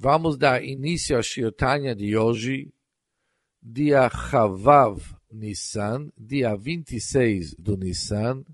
Vamos 0.00 0.38
dar 0.38 0.62
início 0.62 1.18
à 1.18 1.22
Shirtanya 1.22 1.92
de 1.92 2.16
hoje, 2.16 2.72
dia 3.60 4.08
Chavav 4.08 5.02
Nissan, 5.28 6.12
dia 6.16 6.54
26 6.54 7.56
do 7.58 7.76
Nissan, 7.76 8.44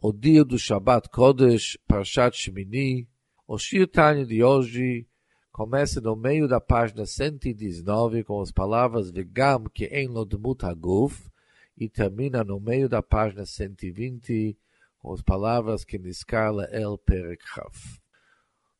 o 0.00 0.12
dia 0.12 0.44
do 0.44 0.56
Shabbat 0.56 1.08
Kodesh, 1.10 1.76
Parshat 1.88 2.36
Shemini. 2.36 3.08
O 3.48 3.58
Shirtanya 3.58 4.24
de 4.24 4.44
hoje 4.44 5.08
começa 5.50 6.00
no 6.00 6.14
meio 6.14 6.46
da 6.46 6.60
página 6.60 7.04
119 7.04 8.22
com 8.22 8.40
as 8.40 8.52
palavras 8.52 9.10
Vegam 9.10 9.64
que 9.64 9.86
em 9.86 10.06
Lodmut 10.06 10.64
Haguf 10.64 11.28
e 11.76 11.88
termina 11.88 12.44
no 12.44 12.60
meio 12.60 12.88
da 12.88 13.02
página 13.02 13.44
120 13.44 14.56
com 15.00 15.12
as 15.12 15.20
palavras 15.20 15.84
que 15.84 15.98
Niskala 15.98 16.66
El 16.70 16.96
Perek 16.96 17.42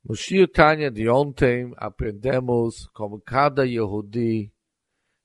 no 0.09 0.15
Shir 0.15 0.47
Tanya 0.47 0.89
de 0.89 1.09
ontem, 1.09 1.73
aprendemos 1.77 2.87
como 2.95 3.21
cada 3.21 3.67
Yehudi 3.67 4.53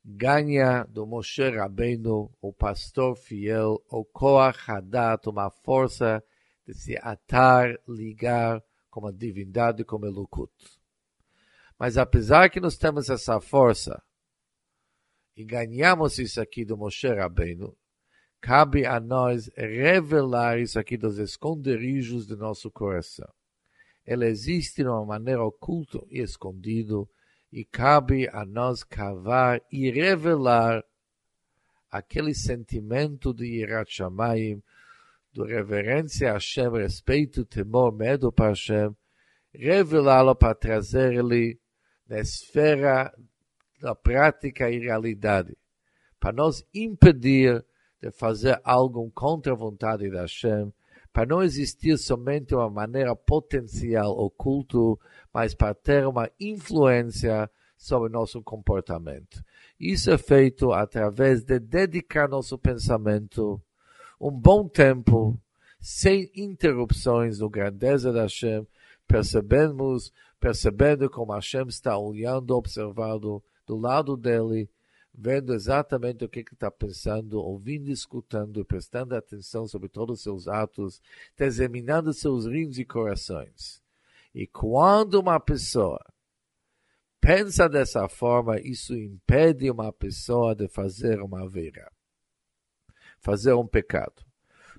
ganha 0.04 0.84
do 0.86 1.06
Moshe 1.06 1.48
Rabbeinu, 1.52 2.36
o 2.42 2.52
pastor 2.52 3.16
fiel, 3.16 3.80
o 3.88 4.04
Koach 4.04 4.58
Hadat, 4.68 5.30
uma 5.30 5.52
força 5.52 6.24
de 6.66 6.74
se 6.74 6.98
atar, 6.98 7.78
ligar 7.88 8.64
com 8.90 9.06
a 9.06 9.12
divindade, 9.12 9.86
como 9.86 10.08
Elukut. 10.08 10.52
Mas 11.78 11.96
apesar 11.96 12.50
que 12.50 12.60
nós 12.60 12.76
temos 12.76 13.08
essa 13.08 13.40
força, 13.40 14.02
e 15.38 15.46
ganhamos 15.46 16.18
isso 16.18 16.42
aqui 16.42 16.66
do 16.66 16.76
Moshe 16.76 17.08
Rabbeinu, 17.08 17.78
cabe 18.42 18.84
a 18.88 19.00
nós 19.00 19.48
revelar 19.56 20.60
isso 20.60 20.80
aqui 20.80 20.98
dos 20.98 21.20
esconderijos 21.20 22.26
do 22.26 22.36
nosso 22.36 22.72
coração 22.72 23.32
ela 24.06 24.26
existe 24.26 24.84
de 24.84 24.90
uma 24.90 25.06
maneira 25.06 25.44
oculta 25.44 26.00
e 26.10 26.20
escondido, 26.20 27.10
e 27.52 27.66
cabe 27.66 28.28
a 28.30 28.46
nós 28.46 28.84
cavar 28.84 29.62
e 29.72 29.92
revelar 29.92 30.84
aquele 31.92 32.34
sentimento 32.34 33.34
de 33.34 33.46
Yirat 33.46 33.92
Shamayim, 33.92 34.64
de 35.34 35.46
reverência 35.46 36.30
a 36.30 36.34
Hashem, 36.34 36.72
respeito, 36.72 37.46
temor, 37.46 37.94
medo 37.94 38.32
para 38.32 38.50
Hashem, 38.50 38.96
revelá-lo 39.54 40.36
para 40.36 40.56
trazer 40.56 41.14
ele 41.14 41.60
na 42.08 42.20
esfera 42.20 43.14
da 43.82 43.96
prática 43.96 44.70
e 44.70 44.80
realidade, 44.80 45.58
para 46.20 46.32
nos 46.32 46.64
impedir 46.74 47.66
de 48.02 48.12
fazer 48.12 48.60
algo 48.64 49.10
contra 49.12 49.54
a 49.54 49.56
vontade 49.56 50.10
da 50.10 50.22
Hashem, 50.22 50.74
para 51.14 51.26
não 51.26 51.44
existir 51.44 51.98
somente 51.98 52.56
uma 52.56 52.70
maneira 52.70 53.16
potencial 53.16 54.18
oculto, 54.18 55.00
mas 55.34 55.54
para 55.54 55.74
ter 55.74 56.08
uma 56.08 56.30
influência 56.40 57.50
sobre 57.78 58.12
nosso 58.12 58.42
comportamento. 58.42 59.44
Isso 59.80 60.12
é 60.12 60.18
feito 60.18 60.72
através 60.72 61.44
de 61.44 61.60
dedicar 61.60 62.30
nosso 62.30 62.58
pensamento 62.58 63.62
um 64.20 64.30
bom 64.30 64.68
tempo, 64.68 65.36
sem 65.80 66.30
interrupções 66.36 67.40
no 67.40 67.50
grandeza 67.50 68.14
da 68.14 68.22
Hashem, 68.22 68.68
percebemos, 69.08 70.14
percebendo 70.40 71.10
como 71.10 71.34
Hashem 71.34 71.68
está 71.68 71.98
olhando, 71.98 72.56
observando 72.56 73.44
do 73.66 73.76
lado 73.76 74.16
dele, 74.16 74.70
vendo 75.24 75.54
exatamente 75.54 76.26
o 76.26 76.30
que 76.30 76.40
está 76.40 76.72
pensando, 76.72 77.40
ouvindo, 77.40 77.92
escutando, 77.92 78.66
prestando 78.66 79.16
atenção 79.16 79.68
sobre 79.68 79.88
todos 79.88 80.18
os 80.18 80.24
seus 80.24 80.48
atos, 80.48 81.00
examinando 81.40 82.12
seus 82.12 82.48
rins 82.48 82.80
e 82.80 82.84
corações. 82.84 83.84
E 84.34 84.48
quando 84.48 85.20
uma 85.20 85.40
pessoa 85.40 86.04
pensa 87.20 87.70
dessa 87.70 88.10
forma, 88.10 88.60
isso 88.60 88.96
impede 88.98 89.70
uma 89.70 89.94
pessoa 89.94 90.56
de 90.56 90.68
fazer 90.68 91.22
uma 91.22 91.48
veira, 91.48 91.92
fazer 93.20 93.54
um 93.54 93.68
pecado. 93.68 94.26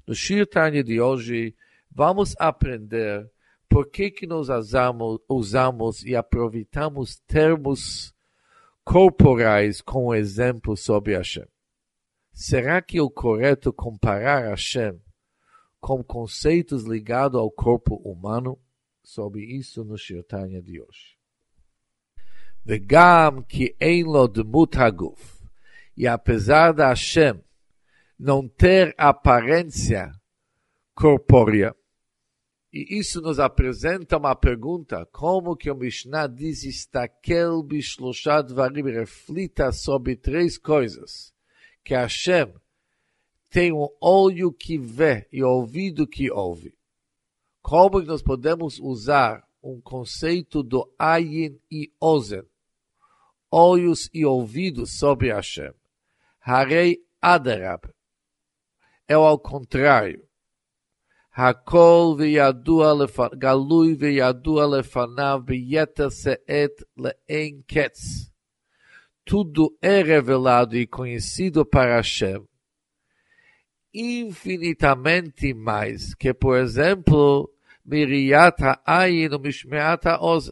No 0.05 0.13
Shirtanya 0.13 0.83
de 0.83 1.01
hoje, 1.01 1.55
vamos 1.89 2.35
aprender 2.37 3.31
por 3.69 3.89
que, 3.89 4.11
que 4.11 4.27
nós 4.27 4.49
usamos, 4.49 5.21
usamos 5.29 6.03
e 6.03 6.17
aproveitamos 6.17 7.21
termos 7.29 8.13
corporais 8.85 9.81
com 9.81 10.15
exemplo 10.15 10.77
sobre 10.77 11.17
Hashem. 11.17 11.47
Será 12.33 12.81
que 12.81 12.99
é 12.99 13.03
o 13.03 13.11
correto 13.11 13.73
comparar 13.73 14.49
Hashem 14.49 15.01
com 15.81 16.03
conceitos 16.03 16.85
ligados 16.85 17.39
ao 17.39 17.51
corpo 17.51 17.97
humano? 17.97 18.59
Sobre 19.05 19.43
isso 19.45 19.85
no 19.85 19.99
Shirtanya 19.99 20.63
de 20.63 20.81
hoje. 20.81 21.19
Vegam 22.65 23.43
que 23.43 23.75
em 23.81 24.05
lo 24.05 24.29
demut 24.29 24.79
haguf. 24.79 25.43
E 25.97 26.07
apesar 26.07 26.73
da 26.73 26.89
Hashem 26.91 27.43
não 28.17 28.49
ter 28.49 28.95
aparência 28.97 30.13
corpórea, 30.95 31.75
e 32.73 32.99
isso 32.99 33.21
nos 33.21 33.39
apresenta 33.39 34.17
uma 34.17 34.35
pergunta, 34.35 35.05
como 35.13 35.55
que 35.55 35.71
o 35.71 35.75
Mishnah 35.75 36.27
diz, 36.27 36.65
estakel 36.65 37.63
bishloshad 37.63 38.51
varim, 38.55 38.85
reflita 38.85 39.71
sobre 39.73 40.17
três 40.17 40.57
coisas. 40.57 41.35
Que 41.85 41.95
Hashem 41.95 42.55
tem 43.51 43.73
um 43.73 43.89
olho 44.01 44.51
que 44.51 44.79
vê 44.79 45.29
e 45.31 45.43
ouvido 45.43 46.07
que 46.07 46.31
ouve. 46.31 46.75
Como 47.61 48.01
nós 48.01 48.23
podemos 48.23 48.79
usar 48.81 49.47
um 49.63 49.79
conceito 49.79 50.63
do 50.63 50.91
ayin 50.99 51.61
e 51.71 51.93
ozen, 52.01 52.43
olhos 53.51 54.09
e 54.15 54.25
ouvidos 54.25 54.99
sobre 54.99 55.31
Hashem. 55.31 55.73
Harei 56.41 57.05
adarab. 57.21 57.87
É 59.07 59.13
ao 59.13 59.39
contrário. 59.39 60.27
הכל 61.36 62.16
וידוע, 62.18 62.94
גלוי 63.36 63.96
וידוע 64.00 64.78
לפניו 64.78 65.42
ביתר 65.46 66.10
שאת 66.10 66.84
לאין 66.98 67.62
קץ. 67.68 68.28
Tudo 69.30 69.76
é 69.82 70.02
revelado 70.02 70.78
e 70.78 70.88
conhecido 70.88 71.66
para 71.66 71.98
Hashem 71.98 72.48
infinitamente 73.98 75.54
mais 75.54 76.14
que, 76.14 76.32
por 76.34 76.58
exemplo, 76.58 77.52
Miriat 77.84 78.62
Ha'ayin 78.62 79.34
ou 79.34 79.40
Mishmeat 79.40 80.08
Ha'oz, 80.08 80.52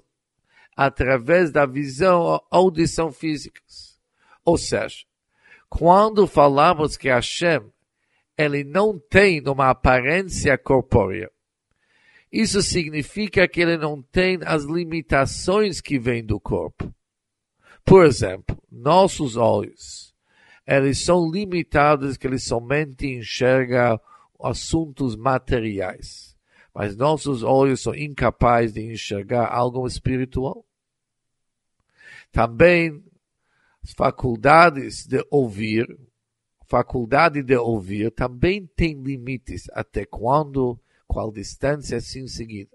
através 0.75 1.51
da 1.51 1.65
visão 1.65 2.21
ou 2.21 2.47
audição 2.49 3.11
físicas. 3.11 3.99
Ou 4.43 4.57
seja, 4.57 5.05
quando 5.69 6.25
falamos 6.25 6.97
que 6.97 7.07
Hashem 7.07 7.71
ele 8.40 8.64
não 8.64 8.98
tem 8.98 9.42
uma 9.46 9.68
aparência 9.68 10.56
corpórea. 10.56 11.30
Isso 12.32 12.62
significa 12.62 13.46
que 13.46 13.60
ele 13.60 13.76
não 13.76 14.00
tem 14.00 14.38
as 14.46 14.64
limitações 14.64 15.80
que 15.80 15.98
vêm 15.98 16.24
do 16.24 16.40
corpo. 16.40 16.90
Por 17.84 18.06
exemplo, 18.06 18.56
nossos 18.70 19.36
olhos, 19.36 20.14
eles 20.66 21.04
são 21.04 21.30
limitados 21.30 22.16
que 22.16 22.26
eles 22.26 22.44
somente 22.44 23.06
enxergam 23.06 24.00
assuntos 24.42 25.16
materiais. 25.16 26.34
Mas 26.72 26.96
nossos 26.96 27.42
olhos 27.42 27.82
são 27.82 27.94
incapazes 27.94 28.72
de 28.72 28.80
enxergar 28.80 29.48
algo 29.52 29.86
espiritual. 29.86 30.64
Também 32.32 33.02
as 33.82 33.92
faculdades 33.92 35.04
de 35.04 35.22
ouvir 35.30 35.98
faculdade 36.70 37.42
de 37.42 37.56
ouvir 37.56 38.12
também 38.12 38.64
tem 38.64 39.02
limites 39.02 39.64
até 39.72 40.06
quando, 40.06 40.78
qual 41.06 41.32
distância 41.32 41.98
assim 41.98 42.28
seguida. 42.28 42.70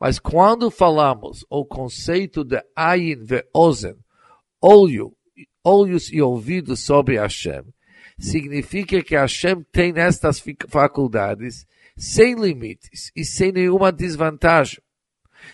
Mas 0.00 0.18
quando 0.18 0.68
falamos 0.68 1.46
o 1.48 1.64
conceito 1.64 2.42
de 2.42 2.60
ayin 2.74 3.22
ve 3.24 3.46
ozen, 3.54 3.96
olho, 4.60 5.16
olhos 5.62 6.10
e 6.12 6.20
ouvidos 6.20 6.80
sobre 6.80 7.18
Hashem, 7.18 7.62
significa 8.18 9.00
que 9.00 9.14
Hashem 9.14 9.62
tem 9.70 9.92
estas 9.96 10.42
faculdades 10.68 11.66
sem 11.96 12.34
limites 12.34 13.12
e 13.14 13.24
sem 13.24 13.52
nenhuma 13.52 13.92
desvantagem, 13.92 14.82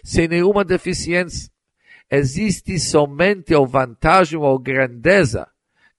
sem 0.03 0.29
nenhuma 0.29 0.65
deficiência. 0.65 1.53
Existe 2.11 2.79
somente 2.79 3.55
a 3.55 3.61
vantagem 3.61 4.39
ou 4.39 4.59
grandeza 4.59 5.52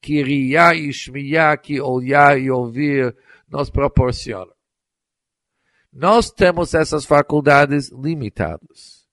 que 0.03 0.21
Riá 0.21 0.75
e 0.75 0.91
Shmiá, 0.91 1.55
que 1.55 1.79
olhar 1.79 2.37
e 2.37 2.51
ouvir, 2.51 3.15
nos 3.47 3.69
proporciona. 3.69 4.51
Nós 5.93 6.29
temos 6.29 6.73
essas 6.73 7.05
faculdades 7.05 7.89
limitadas. 7.89 9.07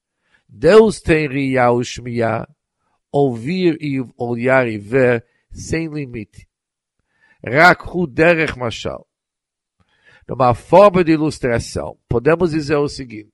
Deus 0.48 1.00
tem 1.00 1.28
Riá 1.28 1.69
e 1.72 1.84
Shmiá, 1.84 2.48
ouvir 3.12 3.78
e 3.81 4.04
olhar 4.19 4.66
e 4.66 4.78
ver 4.78 5.25
sem 5.52 5.87
limite. 5.87 6.48
Rak 7.46 7.84
hu 7.86 8.08
derech 8.08 8.58
mashal. 8.58 9.06
Numa 10.28 10.54
forma 10.54 11.04
de 11.04 11.12
ilustração, 11.12 11.96
podemos 12.08 12.50
dizer 12.50 12.76
o 12.76 12.88
seguinte, 12.88 13.31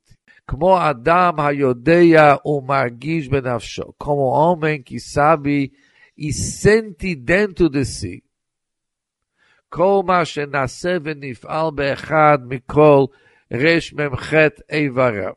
como 0.47 0.75
Adam 0.75 1.41
Hayodeia 1.41 2.39
o 2.45 2.61
Margish 2.61 3.29
Benafsho, 3.29 3.95
como 3.99 4.23
homem 4.23 4.83
que 4.83 5.01
sabe 5.01 5.73
e 6.18 6.32
sente 6.34 7.16
dentro 7.16 7.70
de 7.70 7.86
si. 7.86 8.24
כל 9.70 10.02
מה 10.06 10.26
שנעשה 10.26 10.98
ונפעל 11.04 11.72
באחד 11.76 12.40
מכל 12.48 13.06
רש 13.54 13.94
מ"ח 13.94 14.34
איבריו. 14.72 15.34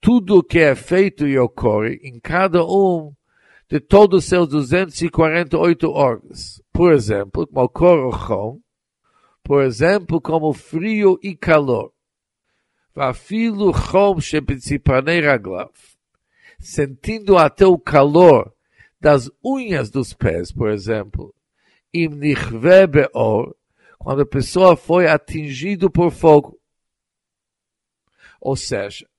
Tudo 0.00 0.42
que 0.42 0.58
é 0.58 0.74
feito 0.74 1.26
e 1.26 1.38
ocorre 1.38 1.98
em 2.02 2.20
cada 2.20 2.64
um 2.64 3.12
de 3.68 3.80
todos 3.80 4.24
os 4.24 4.28
seus 4.28 4.48
248 4.48 5.88
órgãos. 5.90 6.62
Por 6.72 6.92
exemplo, 6.92 7.46
como 7.46 7.68
cor 7.68 8.58
por 9.42 9.62
exemplo, 9.62 10.20
como 10.20 10.52
frio 10.52 11.18
e 11.22 11.34
calor. 11.36 11.90
ואפילו 12.96 13.72
חום 13.72 14.20
שבציפרני 14.20 15.20
רגליו, 15.20 15.66
sentindo 16.58 17.36
até 17.36 17.66
o 17.66 17.78
calor 17.78 18.52
das 19.01 19.31
unhas 19.43 19.89
dos 19.89 20.13
pés, 20.13 20.51
por 20.51 20.69
exemplo, 20.69 21.33
im 21.91 22.09
beor, 22.87 23.55
quando 23.97 24.21
a 24.21 24.25
pessoa 24.25 24.77
foi 24.77 25.07
atingido 25.07 25.89
por 25.89 26.11
fogo. 26.11 26.61
Ou 28.39 28.55
seja, 28.55 29.09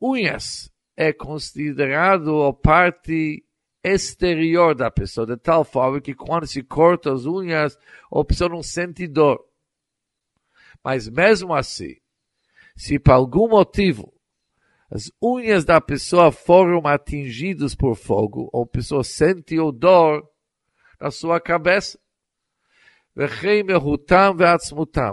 unhas 0.00 0.72
é 0.96 1.12
considerado 1.12 2.42
a 2.42 2.52
parte 2.54 3.44
exterior 3.84 4.74
da 4.74 4.90
pessoa, 4.90 5.26
de 5.26 5.36
tal 5.36 5.64
forma 5.64 6.00
que 6.00 6.14
quando 6.14 6.46
se 6.46 6.62
corta 6.62 7.12
as 7.12 7.26
unhas, 7.26 7.78
a 8.10 8.24
pessoa 8.24 8.48
não 8.48 8.62
sente 8.62 9.06
dor. 9.06 9.46
Mas 10.82 11.08
mesmo 11.08 11.54
assim, 11.54 11.96
se 12.74 12.98
por 12.98 13.12
algum 13.12 13.48
motivo 13.48 14.17
as 14.90 15.12
unhas 15.22 15.64
da 15.64 15.80
pessoa 15.80 16.32
foram 16.32 16.86
atingidas 16.86 17.74
por 17.74 17.94
fogo, 17.94 18.48
ou 18.52 18.62
a 18.62 18.66
pessoa 18.66 19.04
sente 19.04 19.58
o 19.58 19.70
dor 19.70 20.26
na 20.98 21.10
sua 21.10 21.40
cabeça. 21.40 21.98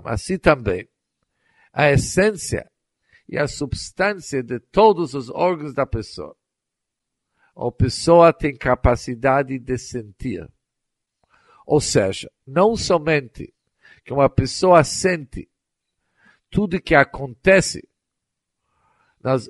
Assim 0.05 0.37
também, 0.37 0.87
a 1.73 1.91
essência 1.91 2.71
e 3.27 3.37
a 3.37 3.47
substância 3.47 4.41
de 4.41 4.59
todos 4.59 5.13
os 5.13 5.29
órgãos 5.29 5.73
da 5.73 5.85
pessoa. 5.85 6.35
A 7.55 7.71
pessoa 7.71 8.31
tem 8.31 8.55
capacidade 8.55 9.57
de 9.59 9.77
sentir. 9.77 10.47
Ou 11.65 11.81
seja, 11.81 12.31
não 12.45 12.77
somente 12.77 13.53
que 14.03 14.13
uma 14.13 14.29
pessoa 14.29 14.83
sente 14.83 15.49
tudo 16.49 16.81
que 16.81 16.93
acontece 16.93 17.87
nas, 19.25 19.49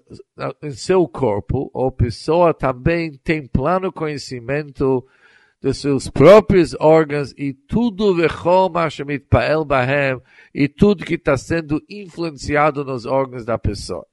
em 0.64 0.72
seu 0.72 1.06
corpo, 1.06 1.70
a 1.76 1.92
pessoa 1.92 2.54
também 2.54 3.12
tem 3.12 3.46
plano 3.46 3.92
conhecimento 3.92 5.06
de 5.62 5.74
seus 5.74 6.10
próprios 6.10 6.74
órgãos 6.80 7.34
e 7.38 7.52
tudo 7.54 8.16
bahem 9.66 10.22
e 10.54 10.70
tudo 10.70 11.04
que 11.04 11.16
está 11.16 11.36
sendo 11.36 11.84
influenciado 11.90 12.86
nos 12.86 13.06
órgãos 13.06 13.44
da 13.44 13.58
pessoa. 13.58 14.08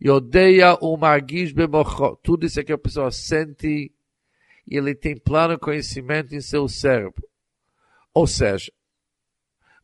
E 0.00 0.08
odeia 0.08 0.74
o 0.80 0.96
margish 0.96 1.52
bemocho. 1.52 2.16
Tudo 2.22 2.46
isso 2.46 2.60
é 2.60 2.64
que 2.64 2.72
a 2.72 2.78
pessoa 2.78 3.10
sente 3.10 3.92
e 4.66 4.74
ele 4.78 4.94
tem 4.94 5.18
plano 5.18 5.58
conhecimento 5.58 6.34
em 6.34 6.40
seu 6.40 6.66
cérebro. 6.66 7.28
Ou 8.14 8.26
seja, 8.26 8.72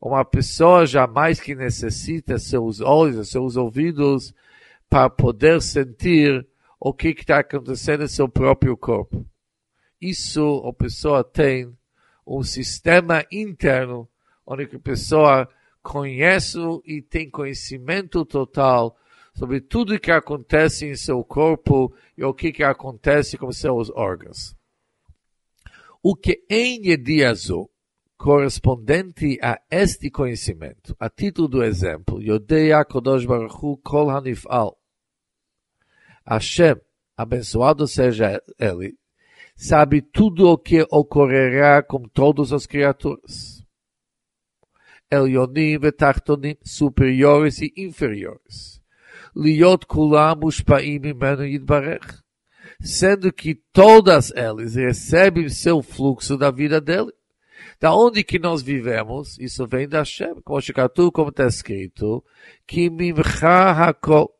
uma 0.01 0.23
pessoa 0.23 0.85
jamais 0.85 1.39
que 1.39 1.53
necessita 1.53 2.39
seus 2.39 2.79
olhos, 2.79 3.29
seus 3.29 3.55
ouvidos 3.57 4.33
para 4.89 5.09
poder 5.09 5.61
sentir 5.61 6.47
o 6.79 6.93
que 6.93 7.09
está 7.09 7.39
acontecendo 7.39 8.03
em 8.03 8.07
seu 8.07 8.29
próprio 8.29 8.77
corpo. 8.77 9.25
Isso 9.99 10.63
a 10.65 10.73
pessoa 10.73 11.23
tem 11.23 11.77
um 12.25 12.41
sistema 12.41 13.25
interno 13.31 14.07
onde 14.45 14.63
a 14.63 14.79
pessoa 14.79 15.49
conhece 15.83 16.57
e 16.85 17.01
tem 17.01 17.29
conhecimento 17.29 18.25
total 18.25 18.97
sobre 19.33 19.59
tudo 19.59 19.99
que 19.99 20.11
acontece 20.11 20.85
em 20.85 20.95
seu 20.95 21.23
corpo 21.23 21.93
e 22.17 22.23
o 22.23 22.33
que, 22.33 22.51
que 22.51 22.63
acontece 22.63 23.37
com 23.37 23.51
seus 23.51 23.89
órgãos. 23.91 24.55
O 26.01 26.15
que 26.15 26.43
em 26.49 26.87
Yediazu 26.87 27.69
correspondente 28.19 29.39
a 29.41 29.61
este 29.71 30.11
conhecimento, 30.11 30.93
a 30.99 31.09
título 31.09 31.47
do 31.47 31.63
exemplo, 31.63 32.21
Yodeia 32.21 32.83
Kodosh 32.83 33.25
Baruch 33.25 33.55
Hu 33.63 33.77
Kol 33.77 34.09
Hanifal. 34.09 34.77
Hashem, 36.27 36.75
abençoado 37.15 37.87
seja 37.87 38.43
ele, 38.59 38.97
sabe 39.55 40.01
tudo 40.01 40.49
o 40.49 40.57
que 40.57 40.85
ocorrerá 40.91 41.81
com 41.81 42.03
todas 42.09 42.51
as 42.51 42.65
criaturas. 42.65 43.65
Elionim 45.09 45.79
e 45.81 45.91
Tartonim, 45.91 46.57
superiores 46.61 47.61
e 47.61 47.73
inferiores. 47.77 48.81
Liot 49.33 49.87
kulam 49.87 50.41
ushpaim 50.43 51.05
imenu 51.05 51.45
yidbarech. 51.45 52.19
Sendo 52.81 53.31
que 53.31 53.55
todas 53.71 54.31
elas 54.35 54.75
recebem 54.75 55.47
seu 55.49 55.81
fluxo 55.81 56.37
da 56.37 56.51
vida 56.51 56.79
dele. 56.81 57.11
Da 57.79 57.95
onde 57.95 58.23
que 58.25 58.37
nós 58.37 58.61
vivemos? 58.61 59.37
Isso 59.39 59.65
vem 59.65 59.87
da 59.87 59.99
Hashem, 59.99 60.41
como 60.43 60.59
Shikatu, 60.59 61.11
como 61.11 61.29
está 61.29 61.47
escrito, 61.47 62.23
que 62.67 62.89
mimcha 62.89 63.71
hakol, 63.71 64.35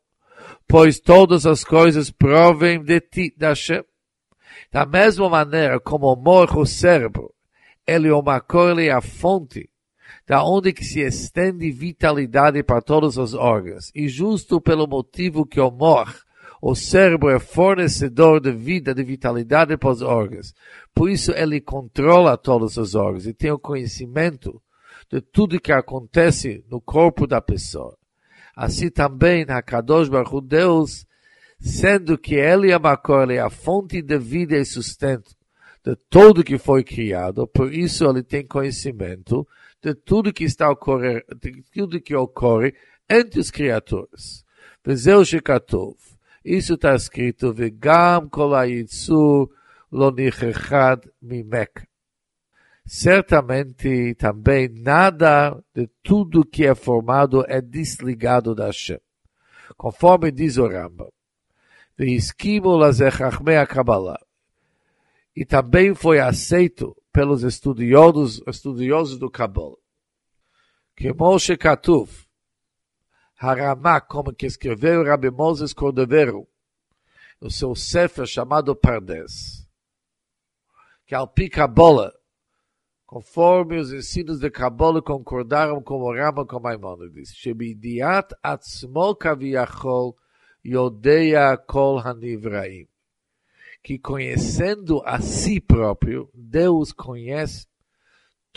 pois 0.68 1.00
todas 1.00 1.46
as 1.46 1.64
coisas 1.64 2.12
provem 2.12 2.84
de 2.84 3.00
ti, 3.00 3.34
da 3.38 3.50
Hashem. 3.50 3.84
Da 4.72 4.86
mesma 4.86 5.30
maneira 5.30 5.80
como 5.80 6.14
morre 6.18 6.60
o 6.60 6.66
cérebro, 6.66 7.34
ele 7.88 8.10
é 8.10 8.14
uma 8.14 8.44
ele 8.72 8.88
é 8.88 8.92
a 8.92 9.00
fonte, 9.00 9.70
da 10.28 10.44
onde 10.44 10.74
que 10.74 10.84
se 10.84 11.00
estende 11.00 11.72
vitalidade 11.72 12.62
para 12.62 12.82
todos 12.82 13.18
os 13.18 13.34
órgãos. 13.34 13.90
E 13.96 14.10
justo 14.10 14.60
pelo 14.60 14.86
motivo 14.86 15.46
que 15.46 15.62
o 15.62 15.72
morre, 15.72 16.14
o 16.62 16.76
cérebro 16.76 17.30
é 17.30 17.40
fornecedor 17.40 18.42
de 18.42 18.52
vida, 18.52 18.94
de 18.94 19.04
vitalidade 19.04 19.78
para 19.78 19.90
os 19.90 20.02
órgãos. 20.02 20.54
Por 20.94 21.10
isso 21.10 21.32
ele 21.32 21.62
controla 21.62 22.38
todos 22.38 22.78
os 22.78 22.96
órgãos 22.96 23.26
e 23.26 23.34
tem 23.34 23.52
o 23.52 23.60
conhecimento 23.60 24.62
de 25.10 25.22
tudo 25.22 25.60
que 25.60 25.72
acontece 25.72 26.64
no 26.70 26.82
corpo 26.82 27.26
da 27.26 27.42
pessoa. 27.42 27.98
Assim 28.56 28.90
também, 28.90 29.46
Kadosh 29.66 30.10
Baruch 30.10 30.46
Deus, 30.46 31.06
sendo 31.60 32.18
que 32.18 32.36
ele 32.36 32.72
é 32.72 32.76
é 32.76 33.40
a 33.40 33.50
fonte 33.50 34.02
de 34.02 34.18
vida 34.18 34.58
e 34.58 34.66
sustento 34.66 35.36
de 35.84 35.96
tudo 36.10 36.44
que 36.44 36.58
foi 36.58 36.84
criado, 36.84 37.48
por 37.48 37.74
isso 37.74 38.06
ele 38.06 38.22
tem 38.22 38.46
conhecimento 38.46 39.48
de 39.82 39.96
tudo 39.96 40.34
que 40.34 40.44
está 40.44 40.70
ocorrendo, 40.70 41.24
de 41.42 41.64
tudo 41.74 42.02
que 42.02 42.14
ocorre 42.14 42.76
entre 43.10 43.40
as 43.40 43.50
criaturas. 43.50 44.44
Vezeu 44.86 45.24
Shekatov. 45.24 46.09
Isso 46.44 46.74
está 46.74 46.96
escrito, 46.96 47.54
Vegam 47.54 48.30
lo 49.92 50.12
nichechad 50.12 51.02
mimek. 51.22 51.88
Certamente 52.86 54.16
também 54.16 54.70
nada 54.70 55.64
de 55.74 55.88
tudo 56.02 56.46
que 56.46 56.66
é 56.66 56.74
formado 56.74 57.46
é 57.48 57.62
desligado 57.62 58.56
da 58.56 58.66
Hashem. 58.68 59.00
Conforme 59.78 60.32
diz 60.32 60.58
o 60.58 60.68
Rambam. 60.68 61.12
E 65.36 65.46
também 65.46 65.94
foi 65.94 66.20
aceito 66.20 66.96
pelos 67.12 67.44
estudiosos, 67.44 68.42
estudiosos 68.48 69.20
do 69.20 69.30
Kabbalah. 69.30 69.76
Que 70.96 71.14
Moshe 71.14 71.56
Katuv, 71.58 72.10
Haramá, 73.42 74.02
como 74.02 74.34
que 74.34 74.46
escreveu 74.46 75.02
Rabbi 75.02 75.32
Moses 75.32 75.72
Cordovero, 75.74 76.46
no 77.40 77.50
seu 77.50 77.74
Sefer 77.74 78.28
chamado 78.28 78.76
Pardes, 78.76 79.66
que 81.06 81.16
Alpi 81.16 81.50
Kabbalah, 81.50 82.12
conforme 83.06 83.80
os 83.80 83.94
ensinos 83.94 84.42
de 84.42 84.52
Kabbalah 84.52 85.02
concordaram 85.02 85.82
com 85.82 86.02
o 86.02 86.14
Rama 86.14 86.46
com 86.46 86.60
Maimonides, 86.60 87.34
Shebidiat 87.34 88.36
Atzmo 88.44 89.16
Kaviachol 89.16 90.18
Yodeia 90.62 91.56
Kol 91.56 91.98
Hanivraim, 91.98 92.90
que 93.82 93.98
conhecendo 93.98 95.02
a 95.06 95.22
si 95.22 95.62
próprio, 95.62 96.30
Deus 96.34 96.92
conhece 96.92 97.66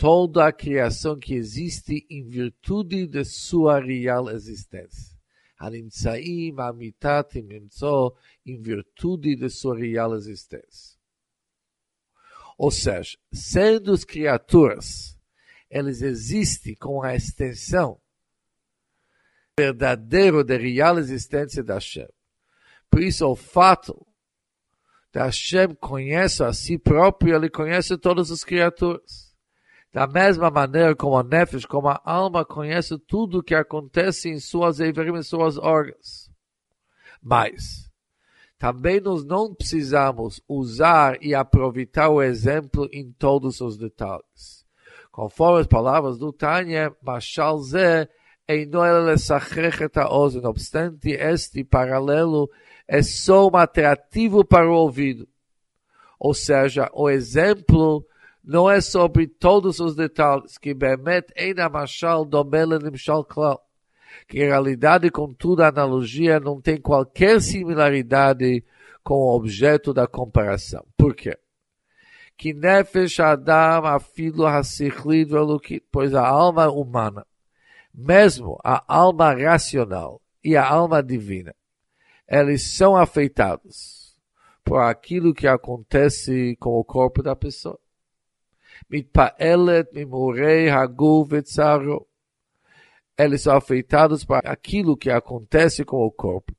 toda 0.02 0.46
a 0.46 0.52
criação 0.52 1.18
que 1.18 1.34
existe 1.34 2.06
em 2.08 2.28
virtude 2.28 3.06
de 3.06 3.24
sua 3.24 3.80
real 3.80 4.30
existência. 4.30 5.18
הנמצאים 5.60 6.60
האמיתתים 6.60 7.50
למצוא 7.50 8.10
em 8.46 8.60
virtude 8.60 9.34
de 9.36 9.48
sua 9.50 9.76
real 9.76 10.14
existência. 10.14 10.96
Ou 12.56 12.70
seja, 12.70 13.16
sendo 13.32 13.92
as 13.92 14.04
criaturas, 14.04 15.18
eles 15.70 16.02
existem 16.02 16.74
com 16.74 17.02
a 17.02 17.14
extensão 17.14 18.00
verdadeiro 19.58 20.44
da 20.44 20.56
real 20.56 20.98
existência 20.98 21.62
da 21.62 21.74
Hashem. 21.74 22.08
Por 22.90 23.02
isso, 23.02 23.26
o 23.26 23.36
fato 23.36 24.06
de 25.12 25.20
Hashem 25.20 25.74
conhece 25.74 26.42
a 26.42 26.52
si 26.52 26.78
próprio, 26.78 27.34
ele 27.34 27.50
conhece 27.50 27.98
todas 27.98 28.30
as 28.30 28.44
criaturas. 28.44 29.31
Da 29.93 30.07
mesma 30.07 30.49
maneira 30.49 30.95
como 30.95 31.15
a 31.15 31.23
Nefesh, 31.23 31.67
como 31.67 31.87
a 31.87 32.01
alma, 32.03 32.43
conhece 32.43 32.97
tudo 32.97 33.37
o 33.37 33.43
que 33.43 33.53
acontece 33.53 34.27
em 34.27 34.39
suas 34.39 34.79
Eiverim, 34.79 35.15
em 35.15 35.21
suas 35.21 35.55
órgãos. 35.55 36.31
Mas, 37.21 37.91
também 38.57 38.99
nós 38.99 39.23
não 39.23 39.53
precisamos 39.53 40.41
usar 40.49 41.23
e 41.23 41.35
aproveitar 41.35 42.09
o 42.09 42.23
exemplo 42.23 42.89
em 42.91 43.11
todos 43.11 43.61
os 43.61 43.77
detalhes. 43.77 44.65
Conforme 45.11 45.61
as 45.61 45.67
palavras 45.67 46.17
do 46.17 46.33
Tânia, 46.33 46.91
Mashal 46.99 47.59
Zé, 47.59 48.09
Eino 48.47 48.83
ele 48.83 49.15
Não 50.41 50.49
obstante, 50.49 51.11
este 51.11 51.63
paralelo 51.63 52.49
é 52.87 53.03
só 53.03 53.47
um 53.47 53.55
atrativo 53.55 54.43
para 54.43 54.67
o 54.67 54.73
ouvido. 54.73 55.27
Ou 56.19 56.33
seja, 56.33 56.89
o 56.93 57.07
exemplo 57.07 58.03
não 58.43 58.69
é 58.69 58.81
sobre 58.81 59.25
todos 59.25 59.79
os 59.79 59.95
detalhes, 59.95 60.57
que 60.57 60.73
Bemet 60.73 61.31
Eina 61.35 61.69
Mashal 61.69 62.25
Domele 62.25 62.77
Nimshal 62.77 63.23
Klal. 63.23 63.65
Que 64.27 64.39
em 64.43 64.47
realidade, 64.47 65.09
contudo, 65.09 65.63
a 65.63 65.69
analogia 65.69 66.39
não 66.39 66.59
tem 66.61 66.79
qualquer 66.79 67.41
similaridade 67.41 68.63
com 69.01 69.15
o 69.15 69.35
objeto 69.35 69.93
da 69.93 70.07
comparação. 70.07 70.85
Por 70.97 71.15
quê? 71.15 71.37
Que 72.37 72.53
Nefesh 72.53 73.19
Adam 73.19 73.85
Afilo 73.85 74.45
Hasichlit 74.45 75.29
Velukit, 75.29 75.85
pois 75.91 76.13
a 76.13 76.27
alma 76.27 76.69
humana, 76.69 77.25
mesmo 77.93 78.59
a 78.63 78.83
alma 78.87 79.33
racional 79.33 80.21
e 80.43 80.57
a 80.57 80.67
alma 80.67 81.01
divina, 81.01 81.55
eles 82.27 82.75
são 82.75 82.95
afetados 82.95 84.17
por 84.63 84.79
aquilo 84.79 85.33
que 85.33 85.47
acontece 85.47 86.55
com 86.59 86.71
o 86.71 86.83
corpo 86.83 87.21
da 87.21 87.35
pessoa 87.35 87.79
mitpaelet 88.93 89.91
mimorei 89.91 90.69
haguf 90.69 91.33
etzaro. 91.33 92.07
Eles 93.17 93.41
são 93.41 93.55
afetados 93.55 94.23
para 94.23 94.51
aquilo 94.51 94.95
que 94.95 95.09
acontece 95.09 95.83
com 95.83 95.97
o 95.97 96.11
corpo. 96.11 96.55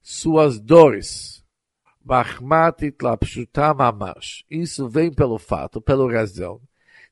Suas 0.00 0.60
dores. 0.60 1.44
Mahmatit 2.04 2.96
lapshutam 3.02 3.80
amash. 3.80 4.44
Isso 4.48 4.88
vem 4.88 5.12
pelo 5.12 5.38
fato, 5.38 5.80
pela 5.80 6.12
razão, 6.12 6.60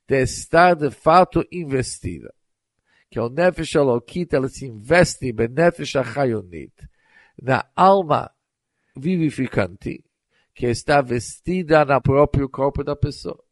de 0.07 0.23
estar 0.23 0.75
de 0.75 0.91
fato 0.91 1.45
investida. 1.51 2.33
Que 3.11 3.19
o 3.19 3.29
nefesh 3.29 3.77
alokit, 3.77 4.35
ela 4.35 4.49
se 4.49 4.67
investe 4.67 5.27
em 5.27 5.49
nefesh 5.49 5.97
achayonit. 5.97 6.73
Na 7.41 7.65
alma 7.75 8.31
vivificante, 8.95 10.05
que 10.55 10.67
está 10.67 11.01
vestida 11.01 11.85
no 11.85 12.01
próprio 12.01 12.49
corpo 12.49 12.85
da 12.85 12.95
pessoa. 12.95 13.43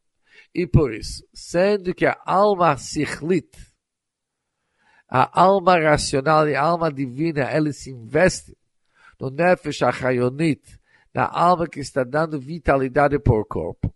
E 0.55 0.67
por 0.67 0.93
isso, 0.93 1.25
sendo 1.33 1.95
que 1.95 2.07
a 2.07 2.21
alma 2.25 2.77
sichlit, 2.77 3.51
a 5.09 5.41
alma 5.41 5.79
racional 5.79 6.49
e 6.49 6.55
a 6.55 6.63
alma 6.63 6.93
divina, 6.93 7.43
ela 7.43 7.73
se 7.73 7.91
investe 7.91 8.57
no 9.19 9.31
nefesh 9.31 9.83
achayonit, 9.83 10.79
na 11.13 11.27
alma 11.27 11.69
que 11.69 11.81
está 11.81 12.05
dando 12.05 12.41
vitalidade 12.41 13.19
por 13.19 13.45
corpo. 13.47 13.93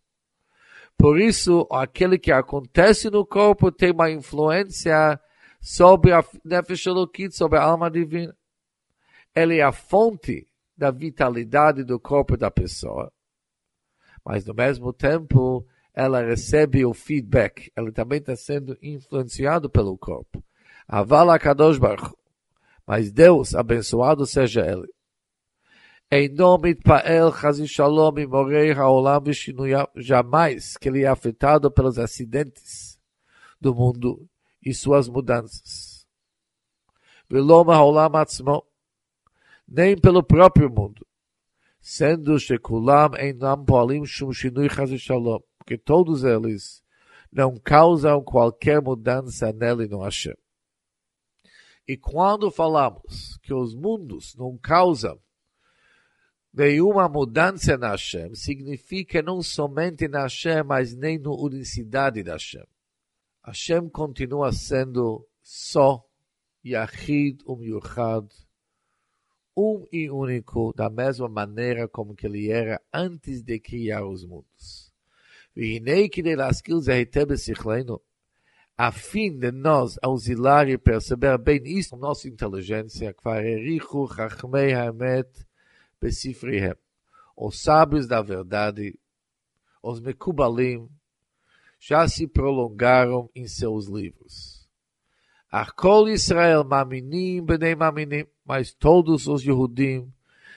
Por 0.97 1.21
isso, 1.21 1.67
aquele 1.71 2.19
que 2.19 2.31
acontece 2.31 3.11
no 3.11 3.27
corpo 3.27 3.73
tem 3.73 3.91
uma 3.91 4.11
influência 4.11 5.21
sobre 5.61 6.13
a 6.13 6.25
nefesh 6.45 6.87
elokit, 6.87 7.35
sobre 7.35 7.59
a 7.59 7.63
alma 7.63 7.91
divina 7.91 8.35
ele 9.35 9.59
é 9.59 9.63
a 9.63 9.73
fonte 9.73 10.47
da 10.77 10.91
vitalidade 10.91 11.83
do 11.83 11.99
corpo 11.99 12.37
da 12.37 12.51
pessoa. 12.51 13.13
Mas, 14.25 14.45
no 14.45 14.55
mesmo 14.55 14.93
tempo, 14.93 15.67
ela 15.95 16.21
recebe 16.21 16.85
o 16.85 16.93
feedback. 16.93 17.71
Ela 17.77 17.93
também 17.93 18.19
está 18.19 18.35
sendo 18.35 18.77
influenciada 18.83 19.69
pelo 19.69 19.97
corpo. 19.97 20.45
Avala 20.89 21.39
Kadosh 21.39 21.79
Baruch. 21.79 22.13
Mas 22.85 23.13
Deus, 23.13 23.55
abençoado 23.55 24.27
seja 24.27 24.67
ele. 24.67 24.93
Em 26.11 26.29
nome 26.29 26.75
de 26.75 26.83
Pael 26.83 27.29
Hazi 27.29 27.67
Shalom 27.67 28.19
e 28.19 28.27
Morei 28.27 28.73
Haolam 28.73 29.23
Vishinuya, 29.23 29.89
jamais 29.97 30.77
que 30.77 30.89
ele 30.89 31.03
é 31.03 31.09
afetado 31.09 31.71
pelos 31.71 31.99
acidentes 31.99 33.01
do 33.59 33.75
mundo 33.75 34.29
e 34.63 34.75
suas 34.75 35.09
mudanças. 35.09 36.07
Viloma 37.29 37.75
Haolam 37.75 38.17
Atzmo, 38.17 38.63
nem 39.67 39.99
pelo 39.99 40.23
próprio 40.23 40.69
mundo, 40.69 41.07
sendo 41.81 42.39
Shekulam 42.39 43.15
Einam 43.15 43.65
Poalim 43.65 44.05
Shum 44.05 44.31
Shinui 44.31 44.69
Hazi 44.69 44.99
Shalom 44.99 45.41
porque 45.65 45.79
todos 45.79 46.25
eles 46.25 46.85
não 47.33 47.57
causam 47.57 48.23
qualquer 48.23 48.83
mudança 48.83 49.51
nele 49.51 49.89
no 49.89 50.03
Hashem. 50.03 50.37
E 51.89 51.97
quando 51.97 52.51
falamos 52.51 53.39
que 53.43 53.53
os 53.53 53.75
mundos 53.75 54.37
não 54.37 54.59
causam 54.59 55.19
nenhuma 56.53 57.09
mudança 57.09 57.79
na 57.79 57.91
Hashem, 57.93 58.35
significa 58.35 59.23
não 59.23 59.43
somente 59.43 60.07
na 60.07 60.23
Hashem, 60.23 60.63
mas 60.63 60.95
nem 60.95 61.19
na 61.19 61.31
unicidade 61.31 62.23
da 62.23 62.33
Hashem. 62.33 62.65
Hashem 63.43 63.89
continua 63.89 64.53
sendo 64.53 65.27
só 65.43 66.07
Yahid 66.65 67.43
Umyuchad, 67.47 68.29
um 69.57 69.87
e 69.91 70.11
único, 70.11 70.75
da 70.75 70.91
mesma 70.91 71.29
maneira 71.29 71.89
como 71.89 72.15
que 72.15 72.27
ele 72.27 72.51
era 72.51 72.83
antes 72.93 73.43
de 73.43 73.59
criar 73.59 74.05
os 74.05 74.25
mundos. 74.25 74.84
A 78.77 78.91
fim 78.91 79.39
de 79.39 79.53
nós 79.53 79.97
auxiliar 80.03 80.69
e 80.69 80.77
perceber 80.77 81.39
bem 81.39 81.63
isso, 81.65 81.97
nossa 81.97 82.29
inteligência, 82.29 83.15
os 87.37 87.61
sábios 87.61 88.07
da 88.07 88.21
verdade, 88.21 88.99
os 89.83 90.01
Mekubalim, 90.01 90.89
já 91.79 92.09
se 92.09 92.27
prolongaram 92.27 93.31
em 93.35 93.47
seus 93.47 93.87
livros. 93.87 94.69
Arcol 95.51 96.09
Israel 96.09 96.65
maminim 96.65 97.45
bnei 97.45 97.77
maminim, 97.77 98.27
mas 98.45 98.73
todos 98.73 99.29
os 99.29 99.45
Yehudim 99.45 100.13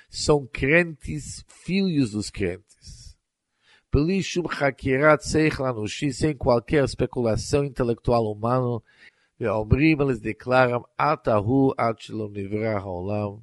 são 0.09 0.47
crentes, 0.47 1.45
filhos 1.47 2.11
dos 2.11 2.31
crentes. 2.31 2.66
Belishum 3.97 4.45
Hakirat 4.45 5.23
Seiklanushi, 5.23 6.13
sem 6.13 6.35
qualquer 6.35 6.83
especulação 6.83 7.65
intelectual 7.65 8.31
humana, 8.31 8.79
Veomrim, 9.39 9.99
eles 9.99 10.19
declaram 10.19 10.85
Atahu 10.95 11.73
Atshilom 11.75 12.29
Nivrah 12.29 12.77
Haolam. 12.77 13.41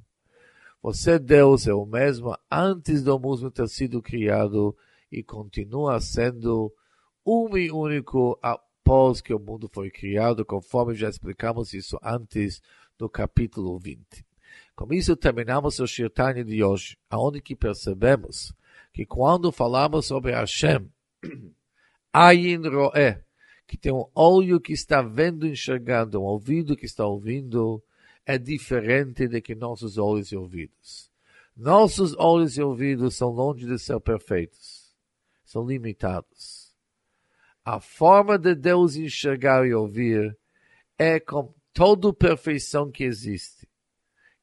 Você, 0.80 1.12
é 1.12 1.18
Deus, 1.18 1.66
é 1.66 1.75
o 1.75 1.84
mesmo 1.84 2.38
antes 2.49 3.02
do 3.02 3.18
mundo 3.18 3.50
ter 3.50 3.68
sido 3.68 4.00
criado 4.00 4.76
e 5.11 5.25
continua 5.25 6.00
sendo 6.00 6.73
um 7.26 7.56
e 7.56 7.73
único 7.73 8.38
após 8.40 9.20
que 9.20 9.34
o 9.34 9.40
mundo 9.40 9.68
foi 9.68 9.90
criado, 9.90 10.44
conforme 10.44 10.94
já 10.94 11.08
explicamos 11.08 11.75
isso 11.75 11.99
antes 12.00 12.62
do 12.96 13.08
capítulo 13.08 13.76
20. 13.76 14.25
Com 14.76 14.94
isso 14.94 15.16
terminamos 15.16 15.80
o 15.80 15.87
Shirtanya 15.88 16.44
de 16.44 16.62
hoje, 16.62 16.96
aonde 17.11 17.40
que 17.40 17.56
percebemos 17.56 18.54
que 18.95 19.05
quando 19.05 19.53
falamos 19.53 20.07
sobre 20.07 20.33
Hashem, 20.33 20.91
Ayin 22.11 22.67
Roé, 22.67 23.23
que 23.67 23.77
tem 23.77 23.93
um 23.93 24.07
olho 24.15 24.59
que 24.59 24.73
está 24.73 25.03
vendo, 25.03 25.47
enxergando, 25.47 26.19
um 26.19 26.25
ouvido 26.25 26.75
que 26.75 26.87
está 26.87 27.05
ouvindo, 27.05 27.85
é 28.25 28.39
diferente 28.39 29.29
de 29.29 29.43
que 29.43 29.55
nossos 29.55 29.99
olhos 29.99 30.33
e 30.33 30.37
ouvidos. 30.37 31.11
Nossos 31.55 32.17
olhos 32.17 32.57
e 32.57 32.63
ouvidos 32.63 33.17
são 33.17 33.29
longe 33.29 33.67
de 33.67 33.79
ser 33.79 34.01
perfeitos, 34.01 34.95
são 35.45 35.67
limitados 35.67 36.65
a 37.65 37.81
forma 37.81 38.39
de 38.39 38.55
Deus 38.55 38.95
enxergar 38.95 39.67
e 39.67 39.73
ouvir 39.73 40.37
é 40.99 41.19
com 41.19 41.53
toda 41.73 42.13
perfeição 42.13 42.91
que 42.91 43.05
existe. 43.05 43.67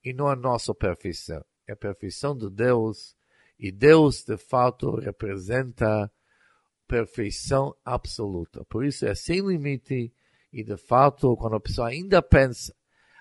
E 0.03 0.11
não 0.11 0.27
a 0.27 0.35
nossa 0.35 0.73
perfeição. 0.73 1.45
É 1.67 1.73
a 1.73 1.75
perfeição 1.75 2.35
de 2.35 2.49
Deus. 2.49 3.15
E 3.61 3.71
Deus, 3.71 4.23
de 4.23 4.37
fato, 4.37 4.95
representa 4.95 6.11
perfeição 6.87 7.75
absoluta. 7.85 8.65
Por 8.65 8.83
isso 8.83 9.05
é 9.05 9.13
sem 9.13 9.39
limite. 9.39 10.11
E, 10.51 10.63
de 10.63 10.75
fato, 10.75 11.37
quando 11.37 11.57
a 11.57 11.59
pessoa 11.59 11.89
ainda 11.89 12.23
pensa 12.23 12.75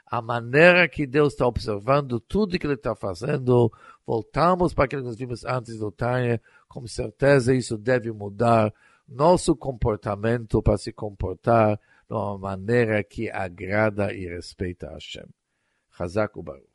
a 0.07 0.21
maneira 0.21 0.89
que 0.89 1.07
Deus 1.07 1.35
está 1.35 1.47
observando 1.47 2.19
tudo 2.19 2.59
que 2.59 2.67
Ele 2.67 2.75
está 2.75 2.97
fazendo, 2.97 3.71
voltamos 4.05 4.75
para 4.75 4.87
aquilo 4.87 5.03
que 5.03 5.09
nós 5.09 5.17
vimos 5.17 5.45
antes 5.45 5.79
do 5.79 5.93
Tânia, 5.93 6.43
com 6.67 6.85
certeza 6.87 7.55
isso 7.55 7.79
deve 7.79 8.11
mudar 8.11 8.75
nosso 9.07 9.55
comportamento 9.55 10.61
para 10.63 10.79
se 10.79 10.91
comportar 10.91 11.79
de 12.09 12.15
uma 12.15 12.39
maneira 12.39 13.05
que 13.05 13.31
agrada 13.31 14.13
e 14.13 14.27
respeita 14.27 14.89
a 14.89 14.95
Hashem. 14.95 15.27
Hazak 15.97 16.37
Ubaruch. 16.37 16.70